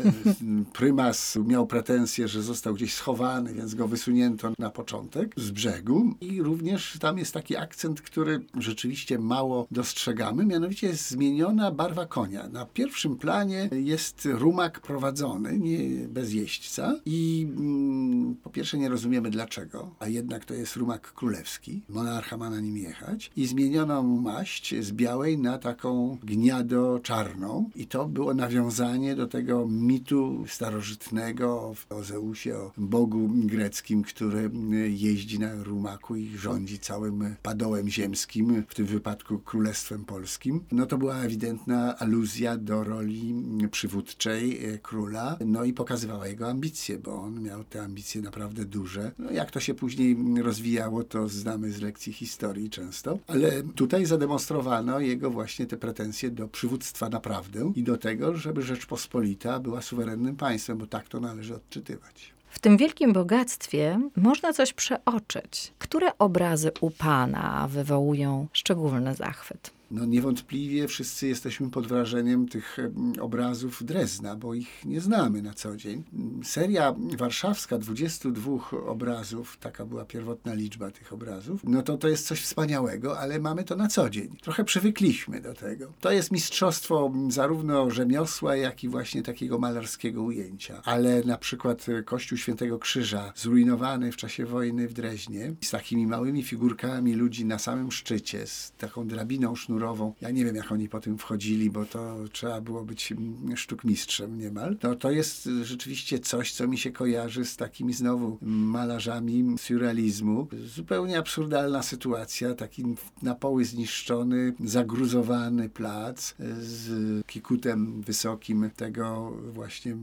Prymas 0.73 1.37
miał 1.45 1.67
pretensję, 1.67 2.27
że 2.27 2.41
został 2.41 2.69
został 2.69 2.73
gdzieś 2.73 2.93
schowany, 2.93 3.53
więc 3.53 3.75
go 3.75 3.87
wysunięto 3.87 4.51
na 4.59 4.69
początek 4.69 5.33
z 5.37 5.51
brzegu. 5.51 6.15
I 6.21 6.41
również 6.41 6.97
tam 6.99 7.17
jest 7.17 7.33
taki 7.33 7.57
akcent, 7.57 8.01
który 8.01 8.41
rzeczywiście 8.57 8.88
mało 9.19 9.67
dostrzegamy, 9.71 10.45
mianowicie 10.45 10.87
jest 10.87 11.09
zmieniona 11.09 11.71
barwa 11.71 12.05
konia. 12.05 12.47
Na 12.47 12.65
pierwszym 12.65 13.15
planie 13.17 13.69
jest 13.71 14.27
rumak 14.31 14.79
prowadzony, 14.79 15.59
nie 15.59 16.07
bez 16.07 16.33
jeźdźca 16.33 16.95
i 17.05 17.47
mm, 17.57 18.18
po 18.35 18.49
pierwsze 18.49 18.77
nie 18.77 18.89
rozumiemy 18.89 19.29
dlaczego, 19.29 19.95
a 19.99 20.07
jednak 20.07 20.45
to 20.45 20.53
jest 20.53 20.75
rumak 20.75 21.13
królewski. 21.13 21.81
Monarcha 21.89 22.37
ma 22.37 22.49
na 22.49 22.59
nim 22.59 22.77
jechać 22.77 23.31
i 23.35 23.47
zmieniono 23.47 24.03
maść 24.03 24.75
z 24.81 24.91
białej 24.91 25.37
na 25.37 25.57
taką 25.57 26.17
gniado 26.23 26.99
czarną 27.03 27.69
i 27.75 27.87
to 27.87 28.05
było 28.05 28.33
nawiązanie 28.33 29.15
do 29.15 29.27
tego 29.27 29.67
mitu 29.67 30.45
starożytnego 30.47 31.73
o 31.89 32.03
Zeusie, 32.03 32.57
o 32.57 32.71
bogu 32.77 33.29
greckim, 33.33 34.03
który 34.03 34.51
jeździ 34.89 35.39
na 35.39 35.63
rumaku 35.63 36.15
i 36.15 36.37
rządzi 36.37 36.79
całym 36.79 37.35
padołem 37.43 37.89
ziemskim, 37.89 38.63
w 38.67 38.75
tym 38.75 38.85
wypadku 38.85 39.39
Królestwem 39.39 40.05
Polskim. 40.05 40.63
No 40.71 40.85
to 40.85 40.97
była 40.97 41.17
ewidentna 41.17 41.97
aluzja 41.97 42.57
do 42.57 42.83
roli 42.83 43.35
przywódczej 43.71 44.59
króla, 44.83 45.37
no 45.45 45.63
i 45.63 45.73
pokazywała 45.73 46.27
jego 46.27 46.49
ambicje, 46.49 46.99
bo 46.99 47.21
on 47.21 47.41
miał 47.41 47.63
te 47.63 47.83
ambicje 47.83 48.18
naprawdę 48.21 48.65
duże. 48.65 49.11
No 49.19 49.31
jak 49.31 49.51
to 49.51 49.59
się 49.59 49.73
później 49.73 50.17
rozwijało, 50.41 51.03
to 51.03 51.29
znamy 51.29 51.71
z 51.71 51.81
lekcji 51.81 52.13
historii 52.13 52.69
często, 52.69 53.19
ale 53.27 53.63
tutaj 53.63 54.05
zademonstrowano 54.05 54.99
jego 54.99 55.31
właśnie 55.31 55.65
te 55.65 55.77
pretensje 55.77 56.31
do 56.31 56.47
przywództwa 56.47 57.09
naprawdę 57.09 57.71
i 57.75 57.83
do 57.83 57.97
tego, 57.97 58.35
żeby 58.35 58.61
Rzeczpospolita 58.61 59.59
była 59.59 59.81
suwerennym 59.81 60.35
państwem, 60.35 60.77
bo 60.77 60.87
tak 60.87 61.07
to 61.07 61.19
należy 61.19 61.55
odczytywać. 61.55 62.33
W 62.49 62.59
tym 62.59 62.77
wielkim 62.77 63.13
bogactwie 63.13 64.01
można 64.15 64.53
coś 64.53 64.73
przeoczyć. 64.73 65.73
Które 65.79 66.17
obrazy 66.17 66.71
u 66.81 66.91
Pana 66.91 67.67
wywołują 67.67 68.47
szczególny 68.53 69.15
zachwyt? 69.15 69.78
No 69.91 70.05
niewątpliwie 70.05 70.87
wszyscy 70.87 71.27
jesteśmy 71.27 71.69
pod 71.69 71.87
wrażeniem 71.87 72.47
tych 72.47 72.77
obrazów 73.21 73.83
Drezna, 73.83 74.35
bo 74.35 74.53
ich 74.53 74.85
nie 74.85 75.01
znamy 75.01 75.41
na 75.41 75.53
co 75.53 75.77
dzień. 75.77 76.03
Seria 76.43 76.95
warszawska 77.17 77.77
22 77.77 78.51
obrazów, 78.87 79.57
taka 79.57 79.85
była 79.85 80.05
pierwotna 80.05 80.53
liczba 80.53 80.91
tych 80.91 81.13
obrazów, 81.13 81.61
no 81.63 81.81
to 81.81 81.97
to 81.97 82.07
jest 82.07 82.27
coś 82.27 82.41
wspaniałego, 82.41 83.19
ale 83.19 83.39
mamy 83.39 83.63
to 83.63 83.75
na 83.75 83.87
co 83.87 84.09
dzień. 84.09 84.35
Trochę 84.41 84.63
przywykliśmy 84.63 85.41
do 85.41 85.53
tego. 85.53 85.93
To 85.99 86.11
jest 86.11 86.31
mistrzostwo 86.31 87.13
zarówno 87.29 87.91
rzemiosła, 87.91 88.55
jak 88.55 88.83
i 88.83 88.89
właśnie 88.89 89.23
takiego 89.23 89.59
malarskiego 89.59 90.23
ujęcia. 90.23 90.81
Ale 90.85 91.23
na 91.23 91.37
przykład 91.37 91.85
Kościół 92.05 92.37
Świętego 92.37 92.79
Krzyża, 92.79 93.33
zrujnowany 93.35 94.11
w 94.11 94.17
czasie 94.17 94.45
wojny 94.45 94.87
w 94.87 94.93
Dreźnie, 94.93 95.53
z 95.61 95.71
takimi 95.71 96.07
małymi 96.07 96.43
figurkami 96.43 97.13
ludzi 97.13 97.45
na 97.45 97.59
samym 97.59 97.91
szczycie, 97.91 98.47
z 98.47 98.73
taką 98.77 99.07
drabiną 99.07 99.55
sznurową, 99.55 99.78
Ja 100.21 100.31
nie 100.31 100.45
wiem, 100.45 100.55
jak 100.55 100.71
oni 100.71 100.89
po 100.89 100.99
tym 100.99 101.17
wchodzili, 101.17 101.69
bo 101.69 101.85
to 101.85 102.15
trzeba 102.31 102.61
było 102.61 102.85
być 102.85 103.13
sztukmistrzem 103.55 104.39
niemal. 104.39 104.77
No, 104.83 104.95
to 104.95 105.11
jest 105.11 105.49
rzeczywiście 105.61 106.19
coś, 106.19 106.53
co 106.53 106.67
mi 106.67 106.77
się 106.77 106.91
kojarzy 106.91 107.45
z 107.45 107.57
takimi 107.57 107.93
znowu 107.93 108.37
malarzami 108.41 109.55
surrealizmu. 109.57 110.47
Zupełnie 110.65 111.17
absurdalna 111.17 111.83
sytuacja, 111.83 112.53
taki 112.55 112.83
na 113.21 113.35
poły 113.35 113.65
zniszczony, 113.65 114.53
zagruzowany 114.59 115.69
plac 115.69 116.35
z 116.59 116.89
kikutem 117.27 118.01
wysokim 118.01 118.69
tego 118.75 119.33
właśnie 119.53 119.97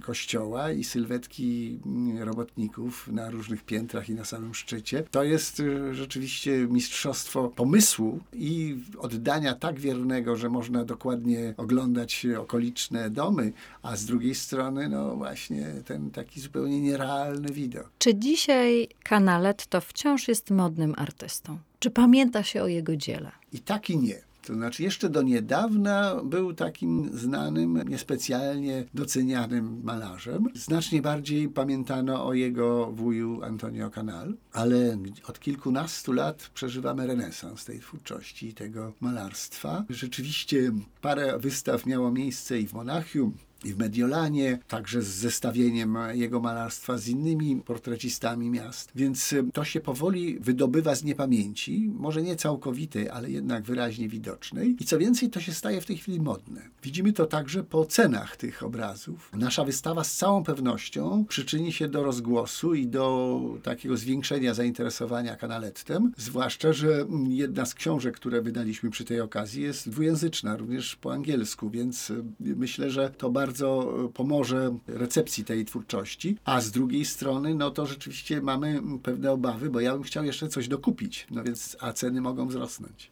kościoła 0.00 0.72
i 0.72 0.84
sylwetki 0.84 1.78
robotników 2.20 3.08
na 3.12 3.30
różnych 3.30 3.64
piętrach 3.64 4.08
i 4.08 4.14
na 4.14 4.24
samym 4.24 4.54
szczycie. 4.54 5.02
To 5.10 5.24
jest 5.24 5.62
rzeczywiście 5.92 6.66
mistrzostwo 6.70 7.48
pomysłu 7.48 8.20
i 8.32 8.76
od 8.98 9.16
oddania 9.20 9.54
tak 9.54 9.80
wiernego, 9.80 10.36
że 10.36 10.48
można 10.48 10.84
dokładnie 10.84 11.54
oglądać 11.56 12.26
okoliczne 12.38 13.10
domy, 13.10 13.52
a 13.82 13.96
z 13.96 14.04
drugiej 14.04 14.34
strony, 14.34 14.88
no 14.88 15.16
właśnie 15.16 15.66
ten 15.84 16.10
taki 16.10 16.40
zupełnie 16.40 16.80
nierealny 16.80 17.52
widok. 17.52 17.90
Czy 17.98 18.14
dzisiaj 18.14 18.88
Canaletto 19.04 19.80
wciąż 19.80 20.28
jest 20.28 20.50
modnym 20.50 20.94
artystą? 20.96 21.58
Czy 21.78 21.90
pamięta 21.90 22.42
się 22.42 22.62
o 22.62 22.66
jego 22.66 22.96
dziele? 22.96 23.30
I 23.52 23.58
tak 23.58 23.90
i 23.90 23.98
nie. 23.98 24.29
To 24.46 24.54
znaczy, 24.54 24.82
jeszcze 24.82 25.08
do 25.08 25.22
niedawna 25.22 26.20
był 26.24 26.54
takim 26.54 27.10
znanym, 27.18 27.82
niespecjalnie 27.88 28.84
docenianym 28.94 29.80
malarzem. 29.82 30.44
Znacznie 30.54 31.02
bardziej 31.02 31.48
pamiętano 31.48 32.26
o 32.26 32.34
jego 32.34 32.92
wuju 32.92 33.42
Antonio 33.42 33.90
Canal, 33.90 34.34
ale 34.52 34.98
od 35.28 35.40
kilkunastu 35.40 36.12
lat 36.12 36.50
przeżywamy 36.54 37.06
renesans 37.06 37.64
tej 37.64 37.80
twórczości 37.80 38.48
i 38.48 38.54
tego 38.54 38.92
malarstwa. 39.00 39.84
Rzeczywiście 39.90 40.72
parę 41.00 41.38
wystaw 41.38 41.86
miało 41.86 42.10
miejsce 42.12 42.60
i 42.60 42.66
w 42.66 42.72
Monachium, 42.72 43.34
i 43.64 43.72
w 43.72 43.78
Mediolanie, 43.78 44.58
także 44.68 45.02
z 45.02 45.06
zestawieniem 45.06 45.98
jego 46.12 46.40
malarstwa 46.40 46.98
z 46.98 47.08
innymi 47.08 47.56
portrecistami 47.56 48.50
miast. 48.50 48.90
Więc 48.94 49.32
y, 49.32 49.44
to 49.52 49.64
się 49.64 49.80
powoli 49.80 50.38
wydobywa 50.40 50.94
z 50.94 51.04
niepamięci, 51.04 51.90
może 51.94 52.22
nie 52.22 52.36
całkowitej, 52.36 53.08
ale 53.08 53.30
jednak 53.30 53.64
wyraźnie 53.64 54.08
widocznej. 54.08 54.76
I 54.80 54.84
co 54.84 54.98
więcej, 54.98 55.30
to 55.30 55.40
się 55.40 55.52
staje 55.52 55.80
w 55.80 55.86
tej 55.86 55.96
chwili 55.96 56.20
modne. 56.20 56.60
Widzimy 56.82 57.12
to 57.12 57.26
także 57.26 57.64
po 57.64 57.86
cenach 57.86 58.36
tych 58.36 58.62
obrazów. 58.62 59.30
Nasza 59.34 59.64
wystawa 59.64 60.04
z 60.04 60.16
całą 60.16 60.44
pewnością 60.44 61.24
przyczyni 61.28 61.72
się 61.72 61.88
do 61.88 62.02
rozgłosu 62.02 62.74
i 62.74 62.86
do 62.86 63.40
takiego 63.62 63.96
zwiększenia 63.96 64.54
zainteresowania 64.54 65.36
kanalettem, 65.36 66.12
zwłaszcza, 66.16 66.72
że 66.72 67.06
jedna 67.28 67.66
z 67.66 67.74
książek, 67.74 68.16
które 68.16 68.42
wydaliśmy 68.42 68.90
przy 68.90 69.04
tej 69.04 69.20
okazji 69.20 69.62
jest 69.62 69.88
dwujęzyczna, 69.88 70.56
również 70.56 70.96
po 70.96 71.12
angielsku, 71.12 71.70
więc 71.70 72.10
y, 72.10 72.24
myślę, 72.40 72.90
że 72.90 73.10
to 73.10 73.30
bardzo 73.30 73.49
bardzo 73.50 73.94
pomoże 74.14 74.76
recepcji 74.86 75.44
tej 75.44 75.64
twórczości, 75.64 76.36
a 76.44 76.60
z 76.60 76.70
drugiej 76.70 77.04
strony, 77.04 77.54
no 77.54 77.70
to 77.70 77.86
rzeczywiście 77.86 78.40
mamy 78.40 78.82
pewne 79.02 79.32
obawy, 79.32 79.70
bo 79.70 79.80
ja 79.80 79.92
bym 79.92 80.02
chciał 80.02 80.24
jeszcze 80.24 80.48
coś 80.48 80.68
dokupić, 80.68 81.26
no 81.30 81.42
więc, 81.42 81.76
a 81.80 81.92
ceny 81.92 82.20
mogą 82.20 82.48
wzrosnąć. 82.48 83.10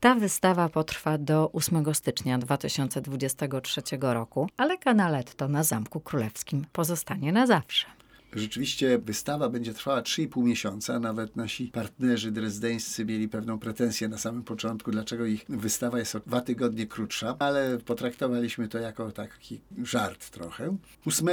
Ta 0.00 0.14
wystawa 0.14 0.68
potrwa 0.68 1.18
do 1.18 1.52
8 1.52 1.94
stycznia 1.94 2.38
2023 2.38 3.82
roku, 4.00 4.48
ale 4.56 4.78
Canaletto 4.78 5.48
na 5.48 5.62
Zamku 5.62 6.00
Królewskim 6.00 6.66
pozostanie 6.72 7.32
na 7.32 7.46
zawsze. 7.46 7.86
Rzeczywiście 8.34 8.98
wystawa 8.98 9.48
będzie 9.48 9.74
trwała 9.74 10.02
3,5 10.02 10.42
miesiąca. 10.44 11.00
Nawet 11.00 11.36
nasi 11.36 11.66
partnerzy 11.66 12.32
drezdeńscy 12.32 13.04
mieli 13.04 13.28
pewną 13.28 13.58
pretensję 13.58 14.08
na 14.08 14.18
samym 14.18 14.42
początku, 14.42 14.90
dlaczego 14.90 15.26
ich 15.26 15.44
wystawa 15.48 15.98
jest 15.98 16.14
o 16.14 16.20
dwa 16.20 16.40
tygodnie 16.40 16.86
krótsza, 16.86 17.36
ale 17.38 17.78
potraktowaliśmy 17.78 18.68
to 18.68 18.78
jako 18.78 19.12
taki 19.12 19.60
żart 19.82 20.30
trochę. 20.30 20.76
8 21.06 21.28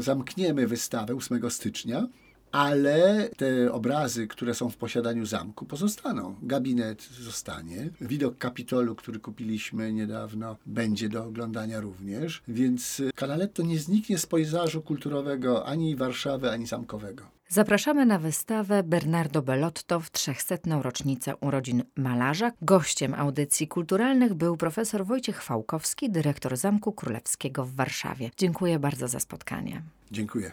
zamkniemy 0.00 0.66
wystawę, 0.66 1.14
8 1.14 1.50
stycznia 1.50 2.06
ale 2.52 3.28
te 3.36 3.72
obrazy, 3.72 4.26
które 4.26 4.54
są 4.54 4.70
w 4.70 4.76
posiadaniu 4.76 5.26
zamku, 5.26 5.66
pozostaną. 5.66 6.36
Gabinet 6.42 7.02
zostanie. 7.02 7.90
Widok 8.00 8.38
Kapitolu, 8.38 8.94
który 8.94 9.20
kupiliśmy 9.20 9.92
niedawno, 9.92 10.56
będzie 10.66 11.08
do 11.08 11.24
oglądania 11.24 11.80
również, 11.80 12.42
więc 12.48 13.02
Canaletto 13.14 13.62
nie 13.62 13.78
zniknie 13.78 14.18
z 14.18 14.26
pejzażu 14.26 14.82
kulturowego 14.82 15.66
ani 15.66 15.96
Warszawy, 15.96 16.50
ani 16.50 16.66
zamkowego. 16.66 17.24
Zapraszamy 17.48 18.06
na 18.06 18.18
wystawę 18.18 18.82
Bernardo 18.82 19.42
Bellotto 19.42 20.00
w 20.00 20.10
300. 20.10 20.56
rocznicę 20.82 21.36
urodzin 21.36 21.82
malarza. 21.96 22.52
Gościem 22.62 23.14
audycji 23.14 23.68
kulturalnych 23.68 24.34
był 24.34 24.56
profesor 24.56 25.06
Wojciech 25.06 25.42
Fałkowski, 25.42 26.10
dyrektor 26.10 26.56
Zamku 26.56 26.92
Królewskiego 26.92 27.64
w 27.64 27.74
Warszawie. 27.74 28.30
Dziękuję 28.36 28.78
bardzo 28.78 29.08
za 29.08 29.20
spotkanie. 29.20 29.82
Dziękuję. 30.10 30.52